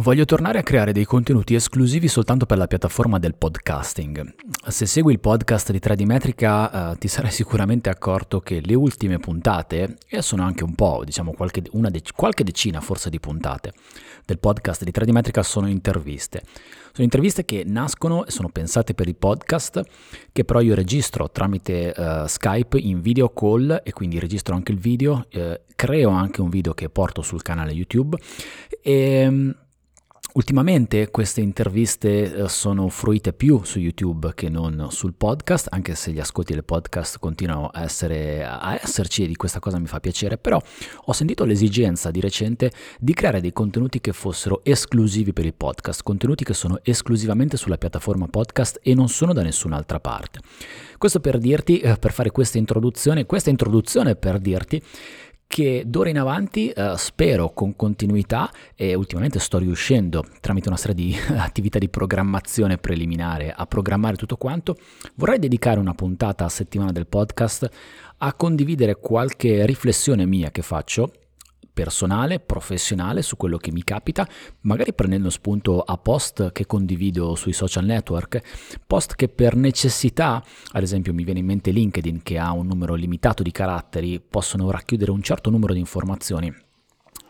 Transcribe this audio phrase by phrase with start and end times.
[0.00, 4.34] Voglio tornare a creare dei contenuti esclusivi soltanto per la piattaforma del podcasting.
[4.66, 9.18] Se segui il podcast di 3D Metrica eh, ti sarai sicuramente accorto che le ultime
[9.18, 13.74] puntate, e sono anche un po', diciamo qualche, de- qualche decina forse di puntate
[14.24, 16.44] del podcast di 3D Metrica sono interviste.
[16.92, 19.82] Sono interviste che nascono e sono pensate per i podcast,
[20.32, 24.78] che però io registro tramite uh, Skype in video call e quindi registro anche il
[24.78, 28.16] video, eh, creo anche un video che porto sul canale YouTube
[28.80, 29.54] e
[30.32, 36.12] Ultimamente queste interviste eh, sono fruite più su YouTube che non sul podcast, anche se
[36.12, 39.98] gli ascolti del podcast continuano a, essere, a esserci e di questa cosa mi fa
[39.98, 40.60] piacere, però
[41.06, 46.04] ho sentito l'esigenza di recente di creare dei contenuti che fossero esclusivi per il podcast,
[46.04, 50.38] contenuti che sono esclusivamente sulla piattaforma podcast e non sono da nessun'altra parte.
[50.96, 54.80] Questo per dirti, eh, per fare questa introduzione, questa introduzione per dirti
[55.50, 60.94] che d'ora in avanti eh, spero con continuità e ultimamente sto riuscendo tramite una serie
[60.94, 64.76] di attività di programmazione preliminare a programmare tutto quanto,
[65.16, 67.68] vorrei dedicare una puntata a settimana del podcast
[68.18, 71.10] a condividere qualche riflessione mia che faccio
[71.80, 74.28] personale, professionale su quello che mi capita,
[74.62, 78.42] magari prendendo spunto a post che condivido sui social network,
[78.86, 82.92] post che per necessità, ad esempio mi viene in mente LinkedIn che ha un numero
[82.92, 86.54] limitato di caratteri, possono racchiudere un certo numero di informazioni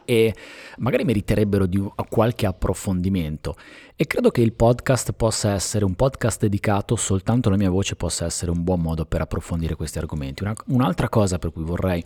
[0.05, 0.35] e
[0.79, 3.55] magari meriterebbero di qualche approfondimento
[3.95, 8.25] e credo che il podcast possa essere un podcast dedicato soltanto alla mia voce possa
[8.25, 10.43] essere un buon modo per approfondire questi argomenti.
[10.43, 12.05] Una, un'altra cosa per cui vorrei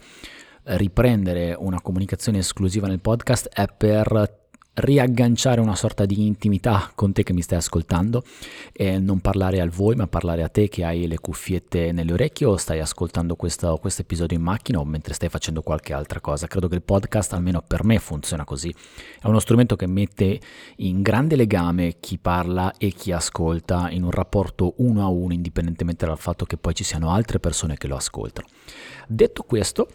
[0.64, 4.42] riprendere una comunicazione esclusiva nel podcast è per
[4.74, 8.24] riagganciare una sorta di intimità con te che mi stai ascoltando
[8.72, 12.46] e non parlare al voi ma parlare a te che hai le cuffiette nelle orecchie
[12.46, 16.48] o stai ascoltando questo episodio in macchina o mentre stai facendo qualche altra cosa.
[16.48, 18.74] Credo che il podcast almeno per me funziona così.
[19.20, 20.40] È uno strumento che mette
[20.76, 26.04] in grande legame chi parla e chi ascolta in un rapporto uno a uno indipendentemente
[26.04, 28.48] dal fatto che poi ci siano altre persone che lo ascoltano.
[29.06, 29.88] Detto questo,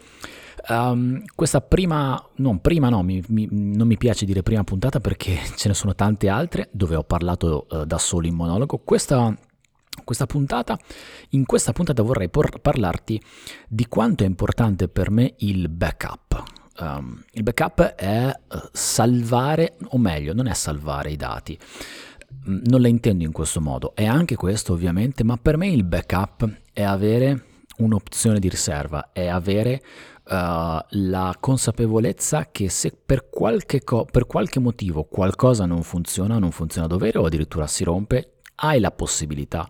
[0.68, 5.38] Um, questa prima, non prima no, mi, mi, non mi piace dire prima puntata perché
[5.56, 8.78] ce ne sono tante altre dove ho parlato uh, da solo in monologo.
[8.78, 9.36] Questa,
[10.04, 10.78] questa puntata,
[11.30, 13.20] in questa puntata vorrei por- parlarti
[13.68, 16.42] di quanto è importante per me il backup.
[16.78, 21.58] Um, il backup è uh, salvare, o meglio, non è salvare i dati.
[22.48, 25.84] Mm, non la intendo in questo modo, è anche questo ovviamente, ma per me il
[25.84, 27.44] backup è avere
[27.78, 29.82] un'opzione di riserva, è avere
[30.32, 36.86] la consapevolezza che se per qualche, co- per qualche motivo qualcosa non funziona, non funziona
[36.86, 39.68] a dovere o addirittura si rompe, hai la possibilità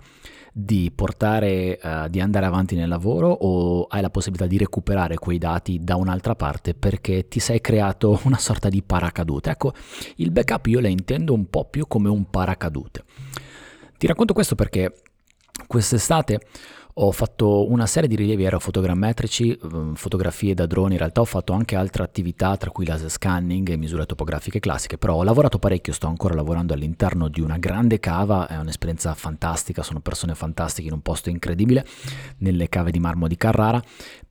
[0.53, 5.39] di portare, uh, di andare avanti nel lavoro o hai la possibilità di recuperare quei
[5.39, 9.51] dati da un'altra parte perché ti sei creato una sorta di paracadute.
[9.51, 9.73] Ecco,
[10.17, 13.05] il backup io la intendo un po' più come un paracadute.
[13.97, 14.93] Ti racconto questo perché
[15.67, 16.41] quest'estate
[16.95, 21.53] ho fatto una serie di rilievi aerofotogrammetrici, mm, fotografie da droni, in realtà ho fatto
[21.53, 25.93] anche altre attività, tra cui laser scanning e misure topografiche classiche, però ho lavorato parecchio,
[25.93, 30.95] sto ancora lavorando all'interno di una grande cava, è un'esperienza fantastica, sono persone fantastiche in
[30.95, 31.87] un posto incredibile,
[32.39, 33.83] nelle cave di marmo di Carrara,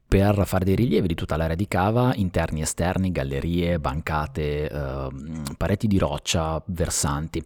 [0.09, 5.07] per fare dei rilievi di tutta l'area di cava, interni esterni, gallerie, bancate, eh,
[5.55, 7.43] pareti di roccia, versanti.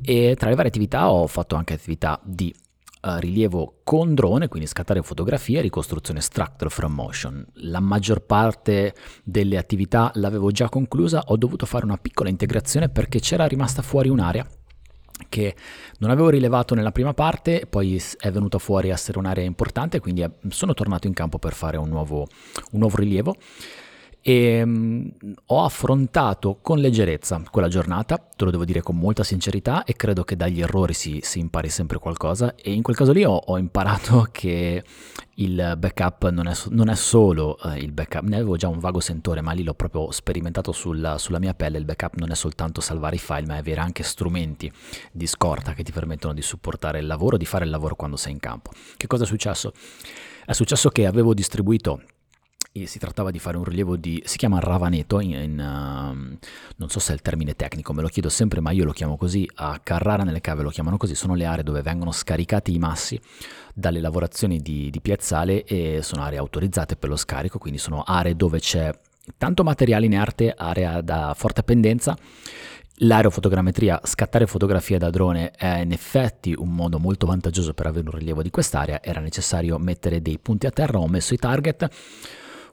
[0.00, 2.52] E tra le varie attività ho fatto anche attività di
[3.02, 7.46] uh, rilievo con drone, quindi scattare fotografie ricostruzione structure from motion.
[7.54, 8.94] La maggior parte
[9.24, 14.08] delle attività l'avevo già conclusa, ho dovuto fare una piccola integrazione perché c'era rimasta fuori
[14.08, 14.46] un'area
[15.28, 15.56] che
[15.98, 20.30] non avevo rilevato nella prima parte, poi è venuta fuori essere un'area importante, quindi eh,
[20.48, 22.26] sono tornato in campo per fare un nuovo,
[22.72, 23.34] un nuovo rilievo
[24.20, 25.10] e um,
[25.46, 30.24] ho affrontato con leggerezza quella giornata, te lo devo dire con molta sincerità e credo
[30.24, 33.58] che dagli errori si, si impari sempre qualcosa e in quel caso lì ho, ho
[33.58, 34.84] imparato che
[35.34, 39.00] il backup non è, non è solo uh, il backup, ne avevo già un vago
[39.00, 42.80] sentore ma lì l'ho proprio sperimentato sul, sulla mia pelle, il backup non è soltanto
[42.80, 44.70] salvare i file ma è avere anche strumenti
[45.12, 48.32] di scorta che ti permettono di supportare il lavoro, di fare il lavoro quando sei
[48.32, 48.72] in campo.
[48.96, 49.72] Che cosa è successo?
[50.44, 52.02] È successo che avevo distribuito
[52.86, 56.38] si trattava di fare un rilievo di, si chiama ravaneto, in, in, uh,
[56.76, 59.16] non so se è il termine tecnico, me lo chiedo sempre, ma io lo chiamo
[59.16, 62.78] così, a Carrara nelle cave lo chiamano così, sono le aree dove vengono scaricati i
[62.78, 63.20] massi
[63.74, 68.36] dalle lavorazioni di, di piazzale e sono aree autorizzate per lo scarico, quindi sono aree
[68.36, 68.92] dove c'è
[69.36, 72.16] tanto materiale inerte, area da forte pendenza,
[73.02, 78.18] L'aerofotogrammetria, scattare fotografie da drone è in effetti un modo molto vantaggioso per avere un
[78.18, 81.88] rilievo di quest'area, era necessario mettere dei punti a terra, ho messo i target,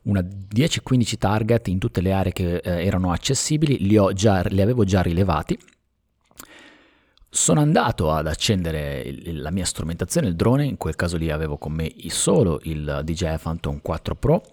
[0.05, 4.83] una 10-15 target in tutte le aree che eh, erano accessibili, li, già, li, avevo
[4.83, 5.57] già rilevati.
[7.29, 11.57] Sono andato ad accendere il, la mia strumentazione, il drone, in quel caso lì avevo
[11.57, 14.43] con me solo il DJI Phantom 4 Pro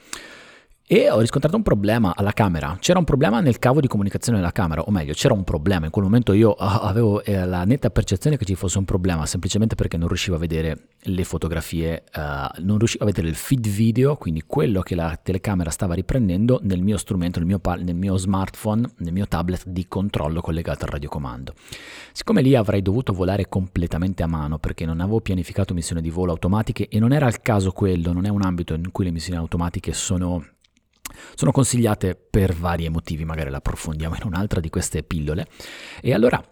[0.93, 2.77] e ho riscontrato un problema alla camera.
[2.79, 5.87] C'era un problema nel cavo di comunicazione della camera, o meglio, c'era un problema.
[5.87, 9.75] In quel momento io avevo eh, la netta percezione che ci fosse un problema, semplicemente
[9.75, 14.17] perché non riuscivo a vedere le fotografie, uh, non riuscivo a vedere il feed video,
[14.17, 18.87] quindi quello che la telecamera stava riprendendo nel mio strumento, nel mio, nel mio smartphone,
[18.99, 21.55] nel mio tablet di controllo collegato al radiocomando.
[22.12, 26.33] Siccome lì avrei dovuto volare completamente a mano perché non avevo pianificato missioni di volo
[26.33, 29.38] automatiche e non era il caso quello, non è un ambito in cui le missioni
[29.38, 30.45] automatiche sono
[31.35, 35.47] sono consigliate per vari motivi, magari la approfondiamo in un'altra di queste pillole.
[36.01, 36.43] E allora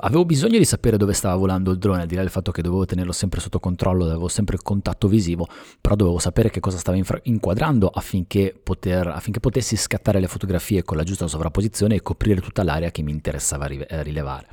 [0.00, 2.62] avevo bisogno di sapere dove stava volando il drone, al di là del fatto che
[2.62, 5.48] dovevo tenerlo sempre sotto controllo, avevo sempre il contatto visivo,
[5.80, 10.82] però dovevo sapere che cosa stava infra- inquadrando affinché, poter, affinché, potessi scattare le fotografie
[10.82, 14.46] con la giusta sovrapposizione e coprire tutta l'area che mi interessava rilevare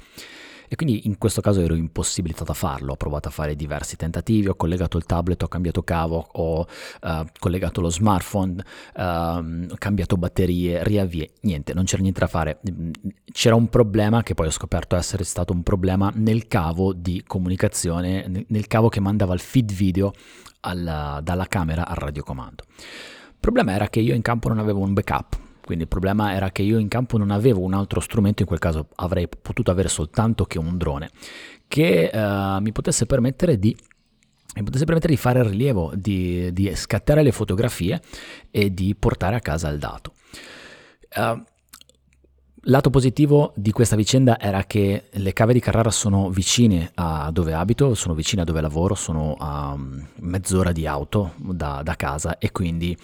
[0.69, 4.47] e quindi in questo caso ero impossibilitato a farlo, ho provato a fare diversi tentativi,
[4.47, 6.61] ho collegato il tablet, ho cambiato cavo, ho
[7.01, 8.63] uh, collegato lo smartphone,
[8.95, 12.59] uh, ho cambiato batterie, riavvie, niente, non c'era niente da fare.
[13.31, 18.45] C'era un problema che poi ho scoperto essere stato un problema nel cavo di comunicazione,
[18.47, 20.13] nel cavo che mandava il feed video
[20.61, 22.63] alla, dalla camera al radiocomando.
[22.69, 26.49] Il problema era che io in campo non avevo un backup, quindi il problema era
[26.49, 29.87] che io in campo non avevo un altro strumento, in quel caso avrei potuto avere
[29.87, 31.11] soltanto che un drone,
[31.67, 33.77] che uh, mi potesse permettere di
[34.55, 38.01] mi potesse permettere di fare il rilievo, di, di, scattare le fotografie
[38.49, 40.13] e di portare a casa il dato.
[41.15, 41.43] Uh,
[42.63, 47.53] Lato positivo di questa vicenda era che le cave di Carrara sono vicine a dove
[47.53, 52.51] abito, sono vicine a dove lavoro, sono a mezz'ora di auto da, da casa e
[52.51, 52.97] quindi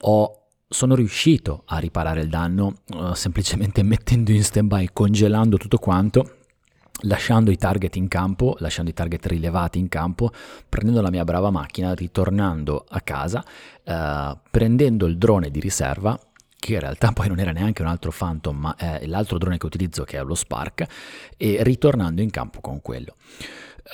[0.00, 0.41] ho
[0.72, 6.38] sono riuscito a riparare il danno uh, semplicemente mettendo in stand-by, congelando tutto quanto,
[7.02, 10.30] lasciando i target in campo, lasciando i target rilevati in campo,
[10.68, 13.44] prendendo la mia brava macchina, ritornando a casa,
[13.84, 16.18] uh, prendendo il drone di riserva,
[16.58, 19.66] che in realtà poi non era neanche un altro Phantom, ma è l'altro drone che
[19.66, 20.86] utilizzo che è lo Spark,
[21.36, 23.16] e ritornando in campo con quello.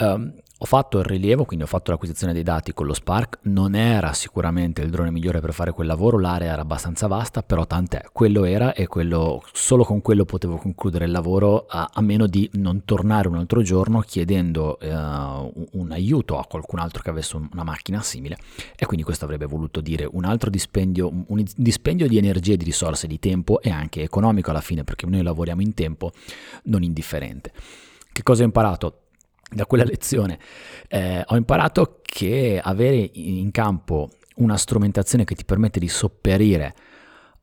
[0.01, 3.77] Um, ho fatto il rilievo, quindi ho fatto l'acquisizione dei dati con lo Spark, non
[3.77, 8.03] era sicuramente il drone migliore per fare quel lavoro, l'area era abbastanza vasta, però tant'è,
[8.13, 12.51] quello era e quello, solo con quello potevo concludere il lavoro a, a meno di
[12.55, 17.63] non tornare un altro giorno chiedendo eh, un aiuto a qualcun altro che avesse una
[17.63, 18.37] macchina simile
[18.75, 23.07] e quindi questo avrebbe voluto dire un altro dispendio, un dispendio di energie, di risorse,
[23.07, 26.11] di tempo e anche economico alla fine perché noi lavoriamo in tempo
[26.65, 27.53] non indifferente.
[28.11, 29.03] Che cosa ho imparato?
[29.50, 30.39] Da quella lezione
[30.89, 36.75] eh, ho imparato che avere in campo una strumentazione che ti permette di sopperire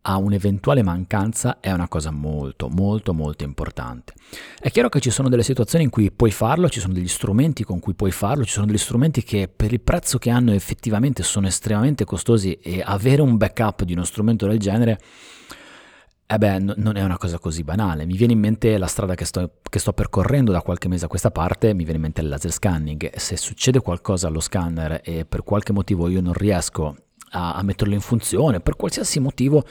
[0.07, 4.13] a un'eventuale mancanza è una cosa molto molto molto importante.
[4.60, 7.63] È chiaro che ci sono delle situazioni in cui puoi farlo, ci sono degli strumenti
[7.63, 11.24] con cui puoi farlo, ci sono degli strumenti che per il prezzo che hanno effettivamente
[11.24, 15.00] sono estremamente costosi e avere un backup di uno strumento del genere
[16.27, 18.06] eh beh, n- non è una cosa così banale.
[18.06, 21.07] Mi viene in mente la strada che sto, che sto, percorrendo da qualche mese a
[21.07, 23.16] questa parte, mi viene in mente il laser scanning.
[23.16, 26.95] Se succede qualcosa allo scanner e per qualche motivo io non riesco
[27.36, 29.63] a, a metterlo in funzione, per qualsiasi motivo,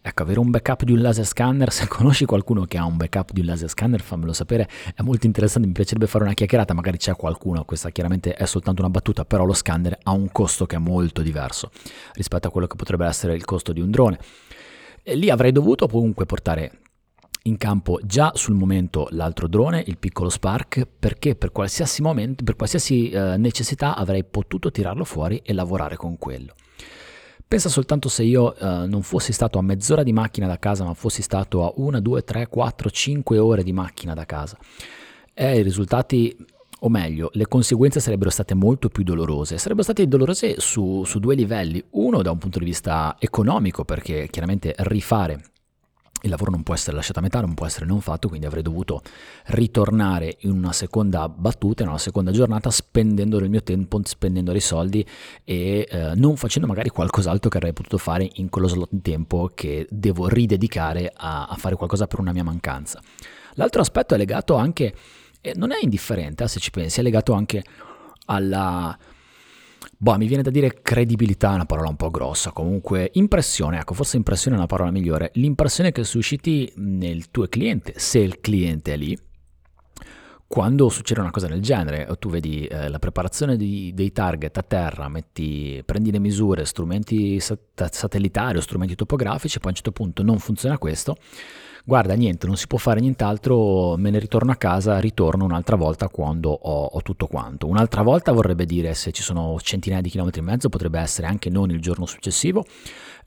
[0.00, 3.32] ecco, avere un backup di un laser scanner, se conosci qualcuno che ha un backup
[3.32, 6.96] di un laser scanner, fammelo sapere, è molto interessante, mi piacerebbe fare una chiacchierata, magari
[6.96, 10.76] c'è qualcuno, questa chiaramente è soltanto una battuta, però lo scanner ha un costo che
[10.76, 11.70] è molto diverso
[12.14, 14.18] rispetto a quello che potrebbe essere il costo di un drone.
[15.10, 16.82] E lì avrei dovuto comunque portare
[17.42, 22.54] in campo già sul momento l'altro drone, il piccolo Spark, perché per qualsiasi momento, per
[22.54, 26.54] qualsiasi eh, necessità avrei potuto tirarlo fuori e lavorare con quello.
[27.48, 30.94] Pensa soltanto se io eh, non fossi stato a mezz'ora di macchina da casa, ma
[30.94, 34.56] fossi stato a 1, 2, 3, 4, 5 ore di macchina da casa.
[35.34, 36.36] E i risultati
[36.80, 39.58] o meglio, le conseguenze sarebbero state molto più dolorose.
[39.58, 41.82] Sarebbero state dolorose su, su due livelli.
[41.90, 45.40] Uno da un punto di vista economico, perché chiaramente rifare
[46.22, 48.62] il lavoro non può essere lasciato a metà, non può essere non fatto, quindi avrei
[48.62, 49.02] dovuto
[49.46, 54.60] ritornare in una seconda battuta, in una seconda giornata, spendendo del mio tempo, spendendo dei
[54.60, 55.06] soldi
[55.44, 59.50] e eh, non facendo magari qualcos'altro che avrei potuto fare in quello slot di tempo
[59.54, 63.00] che devo ridedicare a, a fare qualcosa per una mia mancanza.
[63.54, 64.94] L'altro aspetto è legato anche
[65.40, 67.62] e non è indifferente, eh, se ci pensi, è legato anche
[68.26, 68.96] alla...
[69.96, 73.94] Boh, mi viene da dire credibilità, è una parola un po' grossa, comunque impressione, ecco,
[73.94, 75.30] forse impressione è una parola migliore.
[75.34, 79.18] L'impressione che susciti nel tuo cliente, se il cliente è lì,
[80.46, 84.62] quando succede una cosa del genere, tu vedi eh, la preparazione di, dei target a
[84.62, 89.92] terra, metti, prendi le misure, strumenti sat- satellitari o strumenti topografici, poi a un certo
[89.92, 91.16] punto non funziona questo,
[91.90, 96.08] guarda niente, non si può fare nient'altro, me ne ritorno a casa, ritorno un'altra volta
[96.08, 97.66] quando ho, ho tutto quanto.
[97.66, 101.50] Un'altra volta vorrebbe dire se ci sono centinaia di chilometri e mezzo, potrebbe essere anche
[101.50, 102.64] non il giorno successivo,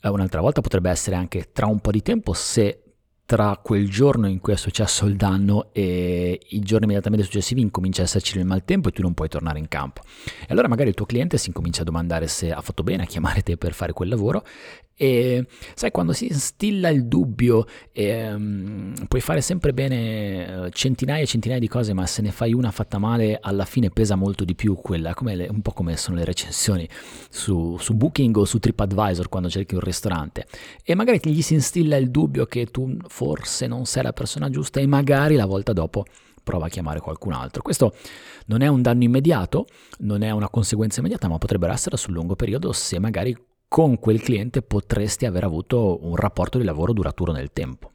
[0.02, 2.83] eh, un'altra volta potrebbe essere anche tra un po' di tempo se
[3.26, 8.02] tra quel giorno in cui è successo il danno e i giorni immediatamente successivi incomincia
[8.02, 10.02] a esserci il maltempo e tu non puoi tornare in campo.
[10.42, 13.06] E allora magari il tuo cliente si incomincia a domandare se ha fatto bene a
[13.06, 14.44] chiamare te per fare quel lavoro
[14.96, 17.66] e sai, quando si instilla il dubbio,
[17.96, 22.54] um, puoi fare sempre bene eh, centinaia e centinaia di cose, ma se ne fai
[22.54, 26.18] una fatta male, alla fine pesa molto di più quella, le, un po' come sono
[26.18, 26.88] le recensioni
[27.30, 30.46] su, su, Booking o su TripAdvisor quando cerchi un ristorante.
[30.84, 34.80] E magari gli si instilla il dubbio che tu forse non sei la persona giusta
[34.80, 36.04] e magari la volta dopo
[36.42, 37.62] prova a chiamare qualcun altro.
[37.62, 37.94] Questo
[38.48, 39.68] non è un danno immediato,
[40.00, 44.20] non è una conseguenza immediata, ma potrebbero essere sul lungo periodo se magari con quel
[44.20, 47.92] cliente potresti aver avuto un rapporto di lavoro duraturo nel tempo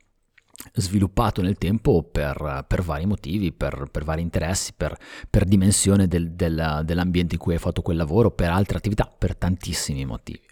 [0.75, 4.97] sviluppato nel tempo per, per vari motivi, per, per, vari interessi, per,
[5.31, 9.37] per dimensione del, del, dell'ambiente in cui hai fatto quel lavoro, per altre attività, per
[9.37, 10.43] tantissimi motivi.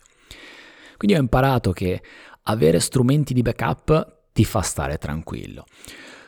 [0.97, 2.01] Quindi ho imparato che
[2.45, 5.65] avere strumenti di backup ti fa stare tranquillo.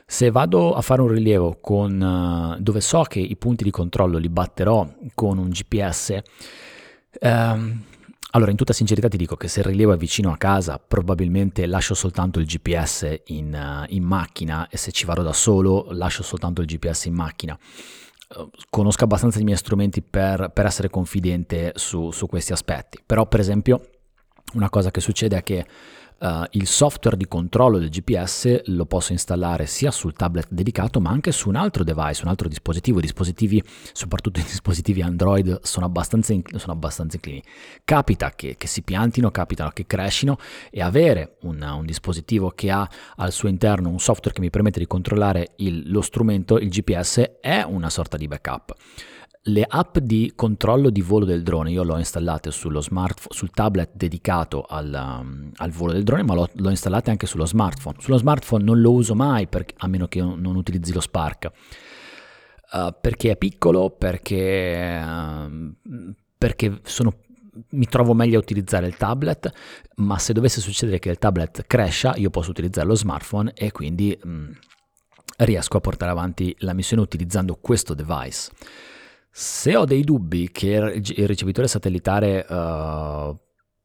[0.06, 4.30] Se vado a fare un rilievo con, dove so che i punti di controllo li
[4.30, 6.18] batterò con un GPS,
[7.20, 7.82] ehm,
[8.30, 11.66] allora, in tutta sincerità ti dico che se il rilievo è vicino a casa, probabilmente
[11.66, 16.22] lascio soltanto il GPS in, uh, in macchina e se ci vado da solo, lascio
[16.22, 17.58] soltanto il GPS in macchina.
[18.34, 23.26] Uh, conosco abbastanza i miei strumenti per, per essere confidente su, su questi aspetti, però
[23.26, 23.82] per esempio
[24.54, 25.66] una cosa che succede è che
[26.20, 31.10] Uh, il software di controllo del GPS lo posso installare sia sul tablet dedicato ma
[31.10, 32.98] anche su un altro device, un altro dispositivo.
[32.98, 37.40] I dispositivi, soprattutto i dispositivi Android, sono abbastanza, in, sono abbastanza inclini.
[37.84, 40.38] Capita che, che, si piantino, capita che crescino
[40.70, 44.80] e avere un, un, dispositivo che ha al suo interno un software che mi permette
[44.80, 48.74] di controllare il, lo strumento, il GPS, è una sorta di backup.
[49.48, 53.50] Le app di controllo di volo del drone io le ho installate sullo smartphone, sul
[53.50, 57.96] tablet dedicato al, um, al volo del drone, ma l'ho, l'ho, installate anche sullo smartphone.
[57.98, 61.50] Sullo smartphone non lo uso mai perché, a meno che non utilizzi lo Spark.
[62.70, 65.74] Uh, perché è piccolo, perché, uh,
[66.36, 67.14] perché sono,
[67.70, 69.50] mi trovo meglio a utilizzare il tablet,
[69.96, 74.18] ma se dovesse succedere che il tablet crescia, io posso utilizzare lo smartphone e quindi
[74.24, 74.52] um,
[75.38, 78.50] riesco a portare avanti la missione utilizzando questo device.
[79.30, 83.36] Se ho dei dubbi che il ricevitore satellitare uh,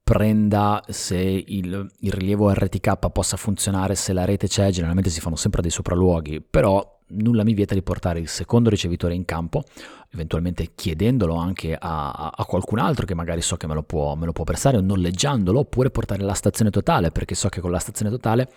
[0.04, 5.36] prenda se il, il, rilievo RTK possa funzionare, se la rete c'è, generalmente si fanno
[5.36, 9.64] sempre dei sopralluoghi, però nulla mi vieta di portare il secondo ricevitore in campo,
[10.12, 14.26] eventualmente chiedendolo anche a, a qualcun altro che magari so che me lo, può, me
[14.26, 17.80] lo può prestare o noleggiandolo, oppure portare la stazione totale, perché so che con la
[17.80, 18.50] stazione totale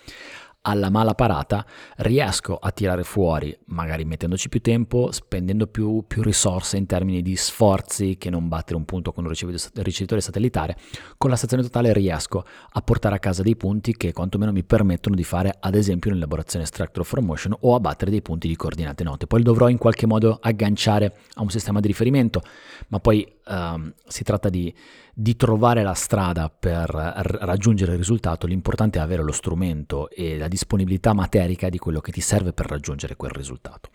[0.67, 1.65] alla mala parata
[1.97, 7.37] riesco a tirare fuori, magari mettendoci più tempo, spendendo più, più risorse in termini di
[7.37, 10.75] sforzi che non battere un punto con un ricevitore satellitare,
[11.17, 15.15] con la stazione totale riesco a portare a casa dei punti che quantomeno mi permettono
[15.15, 19.05] di fare ad esempio un'elaborazione extractor from motion o a battere dei punti di coordinate
[19.05, 19.25] note.
[19.25, 22.41] Poi dovrò in qualche modo agganciare a un sistema di riferimento,
[22.89, 24.73] ma poi um, si tratta di
[25.19, 30.47] di trovare la strada per raggiungere il risultato, l'importante è avere lo strumento e la
[30.47, 33.89] disponibilità materica di quello che ti serve per raggiungere quel risultato.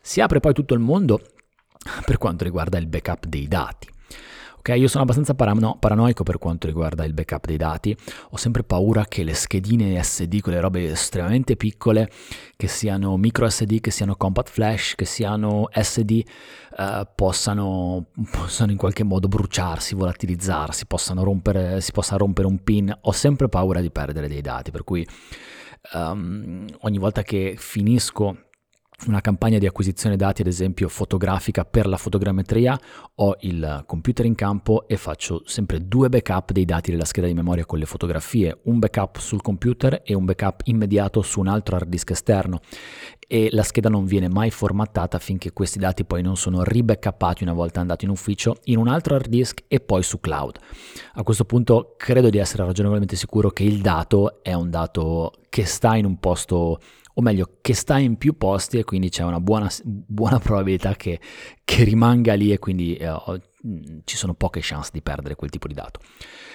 [0.00, 1.20] Si apre poi tutto il mondo
[2.06, 3.88] per quanto riguarda il backup dei dati.
[4.66, 7.94] Okay, io sono abbastanza parano- paranoico per quanto riguarda il backup dei dati,
[8.30, 12.10] ho sempre paura che le schedine SD, quelle robe estremamente piccole,
[12.56, 16.22] che siano micro SD, che siano compact flash, che siano SD,
[16.78, 22.96] eh, possano, possano, in qualche modo bruciarsi, volatilizzarsi, rompere, si possa rompere un pin.
[23.02, 25.06] Ho sempre paura di perdere dei dati, per cui
[25.92, 28.43] um, ogni volta che finisco
[29.06, 32.78] una campagna di acquisizione dati, ad esempio fotografica per la fotogrammetria,
[33.16, 37.34] ho il computer in campo e faccio sempre due backup dei dati della scheda di
[37.34, 41.76] memoria con le fotografie, un backup sul computer e un backup immediato su un altro
[41.76, 42.60] hard disk esterno
[43.26, 47.52] e la scheda non viene mai formattata finché questi dati poi non sono ribackuppati una
[47.52, 50.58] volta andati in ufficio in un altro hard disk e poi su cloud.
[51.14, 55.64] A questo punto credo di essere ragionevolmente sicuro che il dato è un dato che
[55.64, 56.80] sta in un posto
[57.14, 61.20] o meglio che sta in più posti e quindi c'è una buona, buona probabilità che,
[61.64, 63.12] che, rimanga lì e quindi eh,
[64.04, 66.00] ci sono poche chance di perdere quel tipo di dato.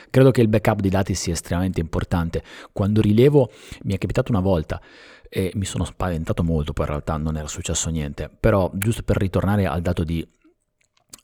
[0.10, 2.44] Credo che il backup dei dati sia estremamente importante.
[2.72, 3.52] Quando rilevo
[3.84, 4.82] mi è capitato una volta
[5.30, 9.18] e mi sono spaventato molto, poi in realtà non era successo niente, però giusto per
[9.18, 10.28] ritornare al dato di,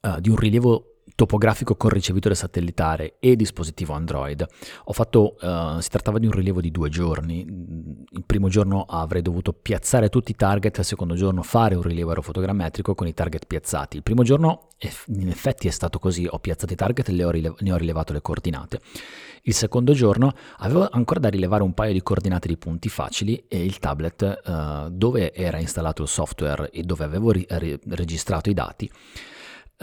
[0.02, 4.46] uh, di un rilievo topografico con ricevitore satellitare e dispositivo Android.
[4.96, 7.46] Fatto, uh, si trattava di un rilievo di due giorni.
[8.12, 12.10] Il primo giorno avrei dovuto piazzare tutti i target, il secondo giorno fare un rilievo
[12.10, 13.98] aerofotogrammetrico con i target piazzati.
[13.98, 14.70] Il primo giorno
[15.08, 18.14] in effetti è stato così, ho piazzato i target e ho, rilev- ne ho rilevato
[18.14, 18.80] le coordinate.
[19.44, 23.64] Il secondo giorno avevo ancora da rilevare un paio di coordinate di punti facili e
[23.64, 27.48] il tablet uh, dove era installato il software e dove avevo ri-
[27.86, 29.34] registrato i dati eh,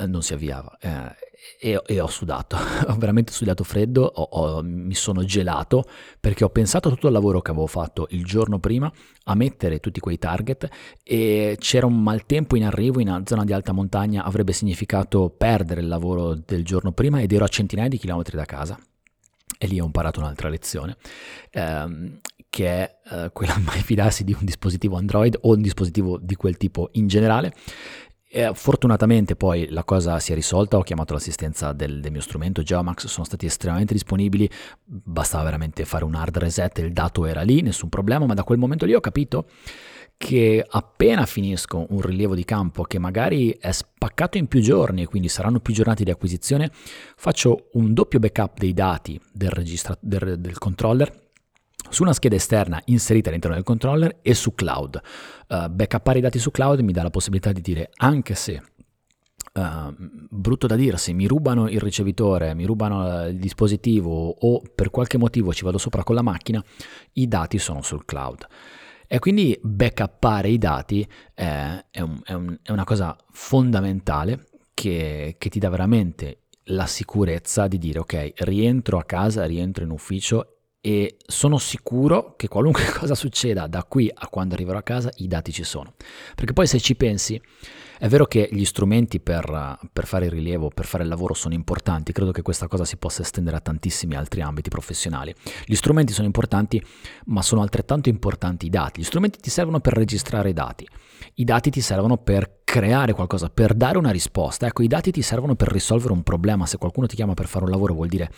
[0.07, 1.15] non si avviava eh,
[1.61, 2.57] e, e, ho sudato,
[2.87, 5.85] ho veramente sudato freddo, ho, ho, mi sono gelato
[6.21, 8.91] perché ho pensato a tutto il lavoro che avevo fatto il giorno prima
[9.25, 10.69] a mettere tutti quei target
[11.03, 15.81] e c'era un maltempo in arrivo in una zona di alta montagna, avrebbe significato perdere
[15.81, 18.79] il lavoro del giorno prima ed ero a centinaia di chilometri da casa.
[19.59, 20.97] E lì ho imparato un'altra lezione,
[21.51, 22.19] ehm,
[22.51, 26.57] che è eh, quella mai fidarsi di un dispositivo Android o un dispositivo di quel
[26.57, 27.55] tipo in generale
[28.35, 32.63] e fortunatamente poi la cosa si è risolta, ho chiamato l'assistenza del, del, mio strumento
[32.63, 34.49] Geomax, sono stati estremamente disponibili,
[34.83, 38.57] bastava veramente fare un hard reset il dato era lì, nessun problema, ma da quel
[38.57, 39.45] momento lì ho capito
[40.17, 45.29] che appena finisco un rilievo di campo che magari è spaccato in più giorni, quindi
[45.29, 50.57] saranno più giornate di acquisizione, faccio un doppio backup dei dati del, registra- del, del
[50.57, 51.22] controller
[51.93, 55.01] su una scheda esterna inserita all'interno del controller e su cloud.
[55.49, 58.63] Uh, backuppare i dati su cloud mi dà la possibilità di dire anche se
[59.55, 59.95] Uh,
[60.31, 65.53] brutto da dirsi, mi rubano il ricevitore, mi rubano il dispositivo o per qualche motivo
[65.53, 66.65] ci vado sopra con la macchina,
[67.15, 68.47] i dati sono sul cloud.
[69.07, 75.37] E quindi backuppare i dati è, è, un, è, un, è una cosa fondamentale che,
[75.37, 80.62] che ti dà veramente la sicurezza di dire ok, rientro a casa, rientro in ufficio
[80.85, 85.29] e sono sicuro che qualunque cosa succeda da qui a quando arriverò a casa i
[85.29, 85.95] dati ci sono.
[86.35, 87.41] Perché poi se ci pensi,
[87.99, 91.55] è vero che gli strumenti per, per, fare il rilievo, per fare il lavoro sono
[91.55, 95.33] importanti, credo che questa cosa si possa estendere a tantissimi altri ambiti professionali.
[95.65, 96.85] Gli strumenti sono importanti,
[97.27, 99.01] ma sono altrettanto importanti i dati.
[99.01, 100.85] Gli strumenti ti servono per registrare i dati,
[101.35, 104.67] i dati ti servono per creare qualcosa, per dare una risposta.
[104.67, 106.67] Ecco, i dati ti servono per risolvere un problema.
[106.67, 108.33] Se qualcuno ti chiama per fare un lavoro vuol dire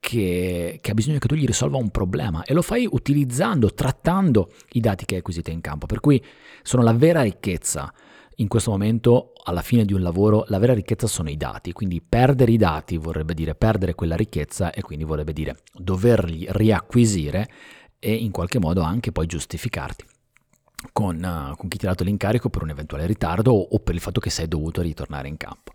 [0.00, 4.50] che, che, ha bisogno che tu gli risolva un problema e lo fai utilizzando, trattando
[4.72, 5.86] i dati che hai acquisito in campo.
[5.86, 6.22] Per cui
[6.62, 7.92] sono la vera ricchezza
[8.36, 11.72] in questo momento, alla fine di un lavoro, la vera ricchezza sono i dati.
[11.72, 17.48] Quindi perdere i dati vorrebbe dire perdere quella ricchezza e quindi vorrebbe dire doverli riacquisire
[17.98, 20.04] e in qualche modo anche poi giustificarti.
[20.92, 23.94] Con, uh, con chi ti ha dato l'incarico per un eventuale ritardo o, o per
[23.94, 25.72] il fatto che sei dovuto ritornare in campo.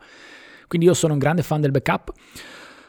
[0.67, 2.11] Quindi io sono un grande fan del backup,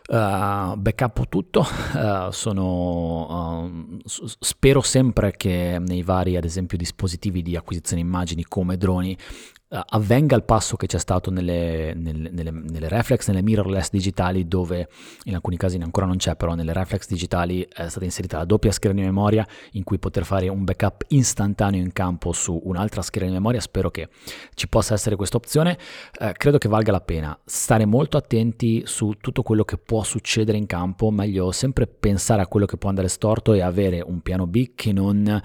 [0.08, 7.56] Uh, backup tutto, uh, sono, uh, spero sempre che nei vari ad esempio dispositivi di
[7.56, 9.18] acquisizione immagini come droni
[9.68, 14.88] avvenga il passo che c'è stato nelle, nelle, nelle, reflex, nelle mirrorless digitali, dove
[15.24, 18.70] in alcuni casi ancora non c'è, però nelle reflex digitali è stata inserita la doppia
[18.70, 23.28] scherma di memoria in cui poter fare un backup istantaneo in campo su un'altra scherma
[23.28, 23.60] di memoria.
[23.60, 24.08] Spero che
[24.54, 25.76] ci possa essere questa opzione.
[26.20, 30.58] Uh, credo che valga la pena stare molto attenti su tutto quello che può succedere
[30.58, 34.46] in campo, meglio sempre pensare a quello che può andare storto e avere un piano
[34.46, 35.42] B che non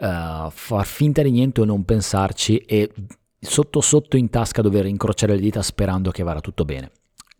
[0.00, 2.92] uh, far finta di niente o non pensarci e
[3.38, 6.90] sotto sotto in tasca dover incrociare le dita sperando che vada tutto bene.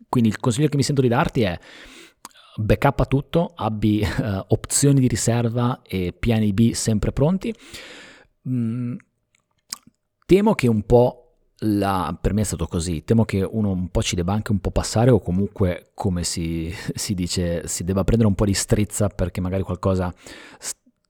[0.09, 1.59] Quindi il consiglio che mi sento di darti è
[2.55, 7.53] backup a tutto, abbi uh, opzioni di riserva e piani B sempre pronti.
[8.49, 8.95] Mm,
[10.25, 11.27] temo che un po'
[11.61, 14.59] la, per me è stato così, temo che uno un po' ci debba anche un
[14.59, 19.07] po' passare o comunque come si, si dice si debba prendere un po' di strizza
[19.07, 20.13] perché magari qualcosa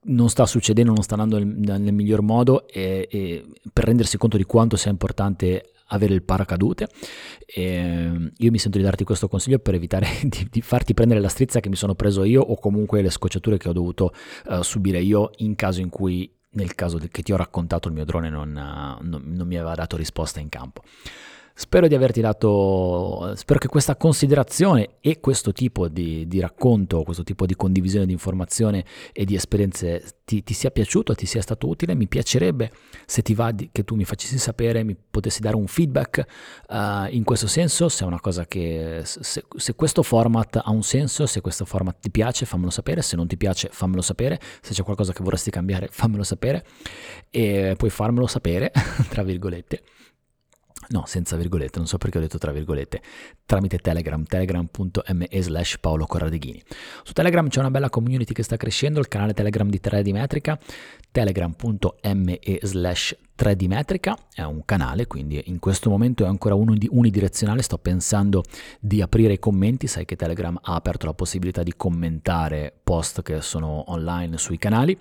[0.08, 4.38] non sta succedendo, non sta andando nel, nel miglior modo e, e, per rendersi conto
[4.38, 6.90] di quanto sia importante avere il paracadute.
[7.46, 11.30] E io mi sento di darti questo consiglio per evitare di, di, farti prendere la
[11.30, 14.14] strizza che mi sono preso io o comunque le scocciature che ho dovuto
[14.48, 18.06] uh, subire io in caso in cui, nel caso che ti ho raccontato, il mio
[18.06, 20.84] drone non, uh, non, non mi aveva dato risposta in campo.
[21.60, 27.24] Spero di averti dato, spero che questa considerazione e questo tipo di, di racconto, questo
[27.24, 31.68] tipo di condivisione di informazione e di esperienze ti, ti, sia piaciuto, ti sia stato
[31.68, 31.96] utile.
[31.96, 32.70] Mi piacerebbe
[33.08, 36.26] se ti va di, che tu mi facessi sapere, mi potessi dare un feedback
[36.70, 40.84] uh, in questo senso, se è una cosa che, se, se, questo format ha un
[40.84, 44.76] senso, se questo format ti piace, fammelo sapere, se non ti piace fammelo sapere, se
[44.76, 46.64] c'è qualcosa che vorresti cambiare fammelo sapere.
[47.32, 48.72] E puoi farmelo sapere,
[49.10, 49.82] tra virgolette
[50.90, 53.02] no, senza virgolette, non so perché ho detto tra virgolette,
[53.46, 56.64] tramite Telegram, telegram.me slash Paolo Corradeghini.
[57.04, 60.60] Su Telegram c'è una bella community che sta crescendo, il canale Telegram di 3D Metrica,
[61.12, 67.78] telegram.me slash 3D Metrica è un canale, quindi in questo momento è ancora unidirezionale, sto
[67.78, 68.44] pensando
[68.80, 73.42] di aprire i commenti, sai che Telegram ha aperto la possibilità di commentare post che
[73.42, 74.98] sono online sui canali,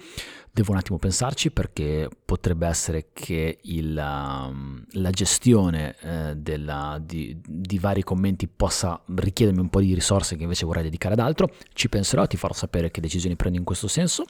[0.56, 7.38] devo un attimo pensarci perché potrebbe essere che il, um, la gestione eh, della, di,
[7.46, 11.50] di, vari commenti possa richiedermi un po' di risorse che invece vorrei dedicare ad altro,
[11.74, 14.24] ci penserò, ti farò sapere che decisioni prendo in questo senso.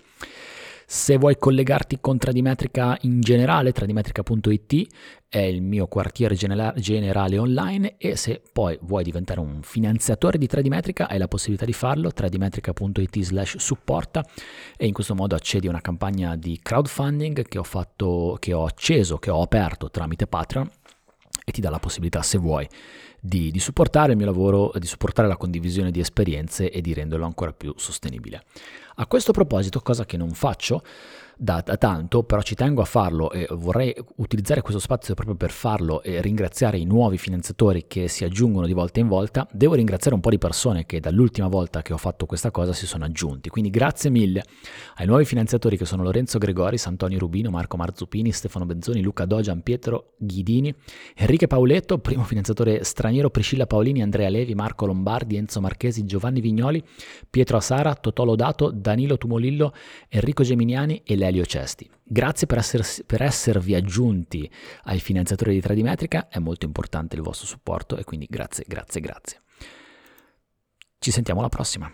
[0.89, 4.87] Se vuoi collegarti con Tradimetrica in generale, tradimetrica.it
[5.29, 11.09] è il mio quartiere generale online e se poi vuoi diventare un finanziatore di Tradimetrica
[11.09, 14.25] hai la possibilità di farlo, tradimetrica.it slash supporta
[14.77, 18.65] e in questo modo accedi a una campagna di crowdfunding che ho fatto, che ho
[18.65, 20.71] acceso, che ho aperto tramite Patreon
[21.49, 22.69] e ti dà la possibilità se vuoi
[23.21, 27.25] di, di, supportare il mio lavoro, di supportare la condivisione di esperienze e di renderlo
[27.25, 28.43] ancora più sostenibile.
[28.97, 30.83] A questo proposito, cosa che non faccio,
[31.37, 36.03] da, tanto, però ci tengo a farlo e vorrei utilizzare questo spazio proprio per farlo
[36.03, 39.47] e ringraziare i nuovi finanziatori che si aggiungono di volta in volta.
[39.53, 42.87] Devo ringraziare un po' di persone che dall'ultima volta che ho fatto questa cosa si
[42.87, 43.51] sono aggiunti.
[43.51, 44.45] Quindi grazie mille
[44.97, 49.63] ai nuovi finanziatori che sono Lorenzo Gregoris, Antonio Rubino, Marco Marzupini, Stefano Benzoni, Luca Dogian,
[49.63, 50.75] Pietro Ghidini,
[51.15, 56.83] Enrique Pauletto, primo finanziatore straniero, Priscilla Paolini, Andrea Levi, Marco Lombardi, Enzo Marchesi, Giovanni Vignoli,
[57.29, 59.75] Pietro Asara, Totò Lodato, Danilo Tumolillo,
[60.09, 61.91] Enrico Geminiani e Lelio Cesti.
[62.03, 64.49] Grazie per, esser, per esservi aggiunti
[64.85, 69.41] ai finanziatori di Tradimetrica, è molto importante il vostro supporto e quindi grazie, grazie, grazie.
[70.99, 71.93] Ci sentiamo alla prossima.